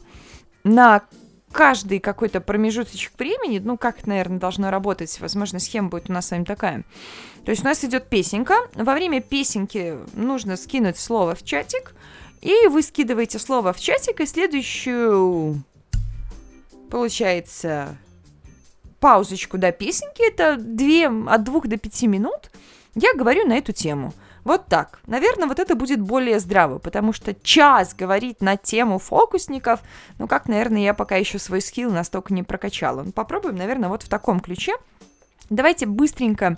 на 0.66 1.04
каждый 1.52 2.00
какой-то 2.00 2.42
промежуточек 2.42 3.14
времени, 3.18 3.60
ну, 3.60 3.78
как 3.78 4.06
наверное, 4.06 4.40
должно 4.40 4.70
работать, 4.70 5.20
возможно, 5.20 5.60
схема 5.60 5.90
будет 5.90 6.10
у 6.10 6.14
нас 6.14 6.28
с 6.28 6.32
вами 6.32 6.44
такая. 6.44 6.84
То 7.46 7.52
есть 7.52 7.64
у 7.64 7.66
нас 7.66 7.84
идет 7.84 8.10
песенка, 8.10 8.56
во 8.74 8.94
время 8.94 9.22
песенки 9.22 9.98
нужно 10.14 10.58
скинуть 10.58 10.98
слово 10.98 11.36
в 11.36 11.44
чатик, 11.44 11.94
и 12.42 12.68
вы 12.68 12.82
скидываете 12.82 13.40
слово 13.40 13.74
в 13.74 13.80
чатик, 13.80 14.20
и 14.20 14.26
следующую 14.26 15.64
получается, 16.90 17.98
паузочку 19.00 19.58
до 19.58 19.72
песенки, 19.72 20.28
это 20.28 20.58
две, 20.58 21.08
от 21.08 21.44
двух 21.44 21.68
до 21.68 21.78
пяти 21.78 22.08
минут, 22.08 22.52
я 22.96 23.14
говорю 23.14 23.46
на 23.46 23.58
эту 23.58 23.74
тему. 23.74 24.14
Вот 24.48 24.68
так. 24.68 25.02
Наверное, 25.08 25.46
вот 25.46 25.60
это 25.60 25.76
будет 25.76 26.00
более 26.00 26.40
здраво, 26.40 26.80
потому 26.80 27.12
что 27.12 27.34
час 27.34 27.94
говорить 27.94 28.42
на 28.42 28.56
тему 28.56 28.98
фокусников, 28.98 29.82
ну 30.20 30.28
как, 30.30 30.48
наверное, 30.48 30.84
я 30.84 30.94
пока 30.94 31.18
еще 31.18 31.38
свой 31.38 31.60
скилл 31.60 31.92
настолько 31.92 32.34
не 32.34 32.44
прокачала. 32.44 33.04
Ну, 33.04 33.12
попробуем, 33.12 33.58
наверное, 33.58 33.90
вот 33.90 34.04
в 34.04 34.08
таком 34.08 34.40
ключе. 34.40 34.78
Давайте 35.50 35.86
быстренько 35.86 36.58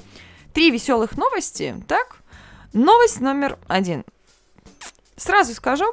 три 0.54 0.70
веселых 0.70 1.18
новости, 1.18 1.84
так? 1.88 2.18
Новость 2.74 3.22
номер 3.22 3.58
один. 3.68 4.06
Сразу 5.16 5.56
скажу, 5.56 5.86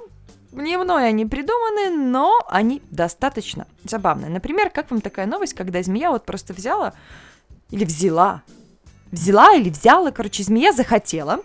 не 0.52 0.76
мной 0.76 1.08
они 1.08 1.24
придуманы, 1.24 1.96
но 1.96 2.38
они 2.50 2.82
достаточно 2.90 3.66
забавные. 3.84 4.28
Например, 4.28 4.68
как 4.68 4.90
вам 4.90 5.00
такая 5.00 5.24
новость, 5.24 5.54
когда 5.54 5.82
змея 5.82 6.10
вот 6.10 6.26
просто 6.26 6.52
взяла 6.52 6.92
или 7.70 7.86
взяла, 7.86 8.42
взяла 9.10 9.54
или 9.54 9.70
взяла, 9.70 10.10
короче, 10.10 10.42
змея 10.42 10.72
захотела 10.72 11.40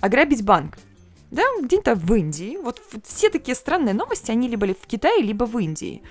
ограбить 0.00 0.44
банк. 0.44 0.78
Да, 1.30 1.42
где-то 1.62 1.94
в 1.94 2.14
Индии. 2.14 2.56
Вот 2.56 2.80
все 3.04 3.28
такие 3.28 3.54
странные 3.54 3.94
новости, 3.94 4.30
они 4.30 4.48
либо 4.48 4.66
в 4.66 4.86
Китае, 4.86 5.22
либо 5.22 5.44
в 5.44 5.58
Индии. 5.58 6.02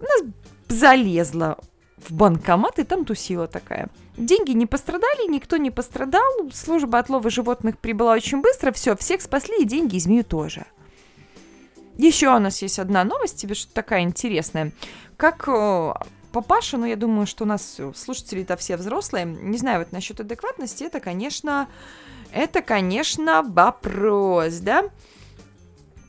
У 0.00 0.04
нас 0.04 0.22
залезла 0.68 1.58
в 1.98 2.12
банкомат 2.12 2.78
и 2.78 2.84
там 2.84 3.04
тусила 3.04 3.46
такая. 3.46 3.88
Деньги 4.16 4.52
не 4.52 4.66
пострадали, 4.66 5.30
никто 5.30 5.56
не 5.56 5.70
пострадал, 5.70 6.22
служба 6.52 6.98
отлова 6.98 7.30
животных 7.30 7.78
прибыла 7.78 8.14
очень 8.14 8.40
быстро, 8.40 8.72
все, 8.72 8.96
всех 8.96 9.22
спасли 9.22 9.62
и 9.62 9.64
деньги, 9.64 9.96
и 9.96 10.00
змею 10.00 10.24
тоже. 10.24 10.66
Еще 11.98 12.34
у 12.34 12.38
нас 12.38 12.62
есть 12.62 12.78
одна 12.78 13.04
новость, 13.04 13.40
тебе 13.40 13.54
что 13.54 13.72
такая 13.72 14.02
интересная. 14.02 14.72
Как 15.16 15.46
э, 15.46 15.92
папаша, 16.32 16.78
ну 16.78 16.86
я 16.86 16.96
думаю, 16.96 17.26
что 17.26 17.44
у 17.44 17.46
нас 17.46 17.78
слушатели-то 17.94 18.56
все 18.56 18.76
взрослые, 18.76 19.24
не 19.24 19.58
знаю 19.58 19.80
вот 19.80 19.92
насчет 19.92 20.18
адекватности, 20.18 20.84
это, 20.84 21.00
конечно, 21.00 21.68
это, 22.32 22.62
конечно, 22.62 23.42
вопрос, 23.42 24.54
да? 24.54 24.84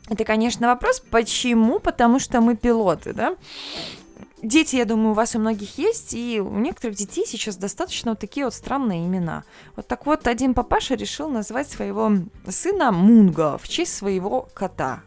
Это, 0.10 0.26
конечно, 0.26 0.68
вопрос, 0.68 1.00
почему? 1.00 1.80
Потому 1.80 2.20
что 2.20 2.42
мы 2.42 2.56
пилоты, 2.56 3.14
да? 3.14 3.36
Дети, 4.42 4.76
я 4.76 4.84
думаю, 4.84 5.12
у 5.12 5.14
вас 5.14 5.36
у 5.36 5.40
многих 5.40 5.78
есть, 5.78 6.14
и 6.14 6.42
у 6.42 6.60
некоторых 6.60 6.98
детей 6.98 7.26
сейчас 7.26 7.56
достаточно 7.56 8.12
вот 8.12 8.20
такие 8.20 8.46
вот 8.46 8.54
странные 8.54 9.06
имена. 9.06 9.46
Вот 9.78 9.88
так 9.88 10.06
вот, 10.06 10.28
один 10.28 10.54
папаша 10.54 10.96
решил 10.96 11.30
назвать 11.30 11.70
своего 11.70 12.12
сына 12.50 12.92
Мунго 12.92 13.58
в 13.58 13.70
честь 13.70 13.96
своего 13.96 14.50
кота. 14.54 15.02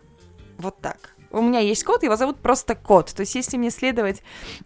Вот 0.56 0.80
так. 0.80 1.15
У 1.36 1.42
меня 1.42 1.60
есть 1.60 1.84
кот, 1.84 2.02
его 2.02 2.16
зовут 2.16 2.38
просто 2.38 2.74
кот. 2.74 3.12
То 3.14 3.20
есть, 3.20 3.34
если 3.34 3.56
мне 3.56 3.70
следовать 3.70 4.22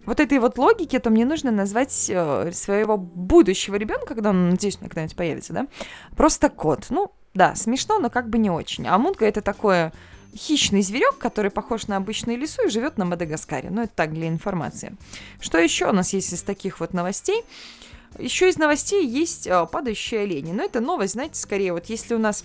вот 0.06 0.20
этой 0.20 0.38
вот 0.38 0.56
логике, 0.56 1.00
то 1.00 1.11
мне 1.11 1.24
нужно 1.24 1.50
назвать 1.50 2.06
э, 2.09 2.52
своего 2.52 2.96
будущего 2.96 3.74
ребенка, 3.74 4.14
когда 4.14 4.30
он, 4.30 4.50
надеюсь, 4.50 4.76
когда-нибудь 4.76 5.16
появится, 5.16 5.52
да, 5.52 5.66
просто 6.16 6.48
кот. 6.48 6.87
Ну, 6.90 7.11
да, 7.35 7.54
смешно, 7.54 7.98
но 7.98 8.11
как 8.11 8.28
бы 8.28 8.38
не 8.38 8.50
очень. 8.50 8.87
А 8.87 8.98
Мунго 8.98 9.24
это 9.24 9.40
такое 9.40 9.92
хищный 10.35 10.83
зверек, 10.83 11.18
который 11.18 11.50
похож 11.50 11.88
на 11.88 11.96
обычный 11.96 12.37
лису 12.37 12.66
и 12.66 12.70
живет 12.70 12.98
на 12.98 13.04
Мадагаскаре. 13.04 13.70
Ну, 13.70 13.83
это 13.83 13.92
так 13.94 14.12
для 14.12 14.28
информации. 14.28 14.96
Что 15.40 15.59
еще 15.59 15.88
у 15.88 15.92
нас 15.92 16.12
есть 16.12 16.33
из 16.33 16.42
таких 16.42 16.80
вот 16.80 16.92
новостей? 16.92 17.44
Еще 18.18 18.48
из 18.48 18.59
новостей 18.59 19.06
есть 19.06 19.46
э, 19.46 19.66
падающие 19.70 20.20
олени. 20.20 20.52
Но 20.52 20.62
это 20.62 20.80
новость, 20.80 21.14
знаете, 21.14 21.40
скорее 21.40 21.72
вот 21.72 21.87
если 21.87 22.14
у 22.14 22.18
нас 22.18 22.44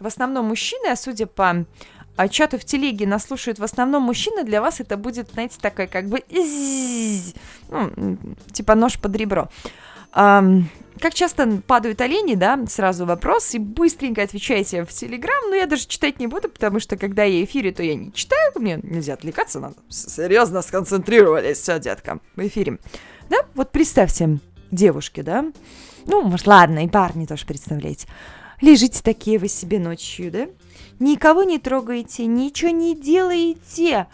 в 0.00 0.06
основном 0.06 0.46
мужчины, 0.46 0.88
а 0.88 0.96
судя 0.96 1.26
по 1.26 1.64
а 2.16 2.28
чату 2.28 2.58
в 2.58 2.64
телеге 2.64 3.06
нас 3.06 3.24
слушают 3.24 3.58
в 3.58 3.64
основном 3.64 4.02
мужчины, 4.02 4.44
для 4.44 4.60
вас 4.60 4.80
это 4.80 4.96
будет, 4.96 5.30
знаете, 5.32 5.56
такая 5.60 5.86
как 5.86 6.08
бы... 6.08 6.22
Ну, 7.68 8.18
типа 8.52 8.74
нож 8.74 8.98
под 8.98 9.16
ребро. 9.16 9.48
Um, 10.14 10.64
как 11.00 11.12
часто 11.14 11.60
падают 11.66 12.00
олени, 12.00 12.34
да, 12.34 12.58
сразу 12.68 13.04
вопрос, 13.04 13.54
и 13.54 13.58
быстренько 13.58 14.22
отвечайте 14.22 14.84
в 14.84 14.90
Телеграм, 14.90 15.50
но 15.50 15.56
я 15.56 15.66
даже 15.66 15.86
читать 15.86 16.20
не 16.20 16.28
буду, 16.28 16.48
потому 16.48 16.78
что 16.78 16.96
когда 16.96 17.24
я 17.24 17.42
эфире, 17.44 17.72
то 17.72 17.82
я 17.82 17.96
не 17.96 18.12
читаю, 18.12 18.52
мне 18.54 18.78
нельзя 18.82 19.14
отвлекаться, 19.14 19.58
надо 19.58 19.74
серьезно 19.88 20.62
сконцентрировались, 20.62 21.58
все, 21.58 21.80
детка, 21.80 22.20
в 22.36 22.46
эфире. 22.46 22.78
Да, 23.28 23.38
вот 23.54 23.72
представьте, 23.72 24.38
девушки, 24.70 25.22
да, 25.22 25.46
ну, 26.06 26.22
может, 26.22 26.46
ладно, 26.46 26.84
и 26.84 26.88
парни 26.88 27.26
тоже 27.26 27.44
представляете, 27.44 28.06
лежите 28.60 29.02
такие 29.02 29.38
вы 29.38 29.48
себе 29.48 29.78
ночью, 29.78 30.30
да, 30.30 30.48
никого 30.98 31.42
не 31.42 31.58
трогаете, 31.58 32.26
ничего 32.26 32.70
не 32.70 32.94
делаете. 32.94 34.06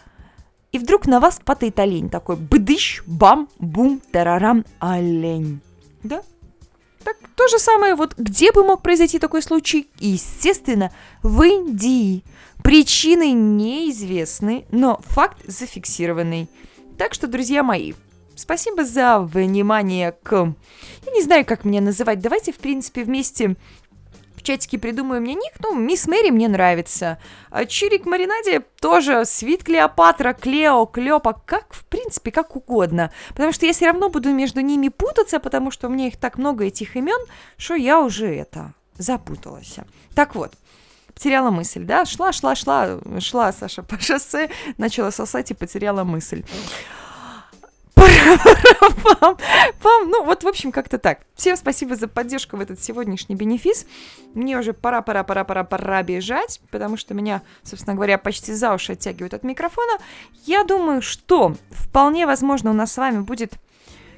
И 0.71 0.79
вдруг 0.79 1.05
на 1.05 1.19
вас 1.19 1.39
падает 1.43 1.79
олень 1.79 2.09
такой, 2.09 2.37
бдыщ, 2.37 3.03
бам, 3.05 3.49
бум, 3.59 4.01
тарарам, 4.11 4.65
олень. 4.79 5.59
Да? 6.03 6.23
Так 7.03 7.17
то 7.35 7.47
же 7.47 7.59
самое, 7.59 7.95
вот 7.95 8.15
где 8.17 8.51
бы 8.51 8.63
мог 8.63 8.81
произойти 8.81 9.19
такой 9.19 9.41
случай? 9.41 9.89
Естественно, 9.99 10.91
в 11.23 11.41
Индии. 11.41 12.23
Причины 12.63 13.31
неизвестны, 13.31 14.65
но 14.71 15.01
факт 15.03 15.37
зафиксированный. 15.47 16.47
Так 16.97 17.15
что, 17.15 17.25
друзья 17.25 17.63
мои, 17.63 17.93
спасибо 18.35 18.85
за 18.85 19.19
внимание 19.19 20.11
к... 20.11 20.53
Я 21.05 21.11
не 21.11 21.23
знаю, 21.23 21.43
как 21.43 21.65
меня 21.65 21.81
называть. 21.81 22.19
Давайте, 22.19 22.51
в 22.53 22.57
принципе, 22.57 23.03
вместе 23.03 23.55
в 24.41 24.43
чатике 24.43 24.79
придумаю 24.79 25.21
мне 25.21 25.35
ник. 25.35 25.53
Ну, 25.59 25.75
Мисс 25.75 26.07
Мэри 26.07 26.31
мне 26.31 26.47
нравится. 26.47 27.19
А 27.51 27.65
Чирик 27.65 28.05
Маринаде 28.05 28.61
тоже. 28.79 29.23
Свит 29.25 29.63
Клеопатра, 29.63 30.33
Клео, 30.33 30.85
Клёпа. 30.87 31.39
Как, 31.45 31.73
в 31.73 31.85
принципе, 31.85 32.31
как 32.31 32.55
угодно. 32.55 33.11
Потому 33.29 33.51
что 33.51 33.67
я 33.67 33.73
все 33.73 33.85
равно 33.85 34.09
буду 34.09 34.33
между 34.33 34.61
ними 34.61 34.89
путаться, 34.89 35.39
потому 35.39 35.69
что 35.69 35.87
у 35.87 35.91
меня 35.91 36.07
их 36.07 36.17
так 36.17 36.37
много, 36.39 36.65
этих 36.65 36.95
имен, 36.95 37.19
что 37.57 37.75
я 37.75 38.01
уже 38.01 38.33
это 38.35 38.73
запуталась. 38.97 39.77
Так 40.15 40.33
вот, 40.33 40.53
потеряла 41.13 41.51
мысль, 41.51 41.83
да? 41.83 42.05
Шла, 42.05 42.31
шла, 42.31 42.55
шла, 42.55 42.99
шла 43.19 43.53
Саша 43.53 43.83
по 43.83 43.99
шоссе, 43.99 44.49
начала 44.77 45.11
сосать 45.11 45.51
и 45.51 45.53
потеряла 45.53 46.03
мысль. 46.03 46.43
Пам, 49.19 49.37
пам. 49.81 50.09
Ну, 50.09 50.23
вот, 50.23 50.43
в 50.43 50.47
общем, 50.47 50.71
как-то 50.71 50.97
так. 50.97 51.19
Всем 51.35 51.55
спасибо 51.55 51.95
за 51.95 52.07
поддержку 52.07 52.57
в 52.57 52.61
этот 52.61 52.81
сегодняшний 52.81 53.35
бенефис. 53.35 53.85
Мне 54.33 54.57
уже 54.57 54.73
пора, 54.73 55.01
пора, 55.01 55.23
пора, 55.23 55.43
пора, 55.43 55.63
пора 55.63 56.03
бежать, 56.03 56.61
потому 56.71 56.97
что 56.97 57.13
меня, 57.13 57.41
собственно 57.63 57.95
говоря, 57.95 58.17
почти 58.17 58.53
за 58.53 58.73
уши 58.73 58.93
оттягивают 58.93 59.33
от 59.33 59.43
микрофона. 59.43 59.97
Я 60.45 60.63
думаю, 60.63 61.01
что 61.01 61.55
вполне 61.71 62.25
возможно 62.25 62.71
у 62.71 62.73
нас 62.73 62.93
с 62.93 62.97
вами 62.97 63.19
будет 63.21 63.53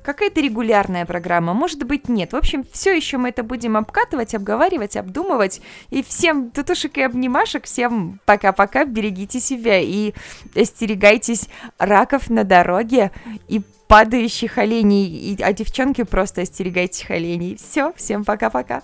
какая-то 0.04 0.42
регулярная 0.42 1.06
программа, 1.06 1.54
может 1.54 1.84
быть 1.84 2.10
нет. 2.10 2.34
В 2.34 2.36
общем, 2.36 2.64
все 2.72 2.96
еще 2.96 3.18
мы 3.18 3.30
это 3.30 3.42
будем 3.42 3.78
обкатывать, 3.78 4.36
обговаривать, 4.36 4.98
обдумывать. 4.98 5.62
И 5.90 6.04
всем 6.04 6.52
тутушек 6.52 6.98
и 6.98 7.02
обнимашек, 7.02 7.64
всем 7.64 8.20
пока-пока, 8.26 8.86
берегите 8.86 9.40
себя 9.40 9.80
и 9.80 10.14
остерегайтесь 10.56 11.48
раков 11.78 12.30
на 12.30 12.44
дороге 12.44 13.12
и 13.48 13.62
падающих 13.94 14.58
оленей, 14.58 15.38
а 15.44 15.54
девчонки 15.54 16.02
просто 16.02 16.42
остерегайтесь 16.42 17.06
оленей. 17.12 17.58
Все, 17.58 17.94
всем 17.96 18.26
пока-пока. 18.26 18.82